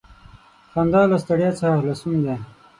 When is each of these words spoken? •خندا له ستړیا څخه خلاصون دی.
•خندا 0.71 1.01
له 1.11 1.17
ستړیا 1.23 1.49
څخه 1.59 1.75
خلاصون 1.81 2.15
دی. 2.25 2.35